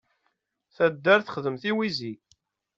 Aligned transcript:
Taddart 0.75 1.23
texdem 1.25 1.55
tiwizi. 1.61 2.13